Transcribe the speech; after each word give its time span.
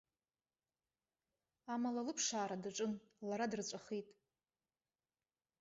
Амала 1.73 2.01
лыԥшаара 2.07 2.57
даҿын, 2.63 2.93
лара 3.27 3.45
дырҵәахит. 3.51 4.07